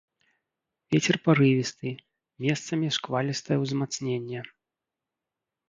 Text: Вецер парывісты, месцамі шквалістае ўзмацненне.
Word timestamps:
Вецер 0.95 1.15
парывісты, 1.27 1.87
месцамі 2.47 2.87
шквалістае 2.97 3.57
ўзмацненне. 3.67 4.39